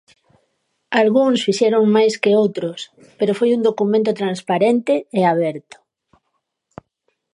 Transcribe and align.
Algúns 1.01 1.43
fixeron 1.45 1.83
máis 1.95 2.13
que 2.23 2.37
outros, 2.41 2.79
pero 3.17 3.37
foi 3.39 3.49
un 3.57 3.61
documento 3.69 4.11
transparente 4.21 4.93
e 5.19 5.21
aberto. 5.33 5.77